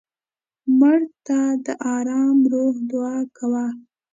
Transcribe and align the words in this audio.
مړه 0.77 1.07
ته 1.25 1.39
د 1.65 1.67
ارام 1.95 2.37
روح 2.51 2.75
دعا 2.89 3.17
کوو 3.37 3.65